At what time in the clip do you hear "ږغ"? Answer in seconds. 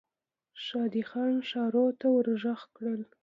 2.41-2.61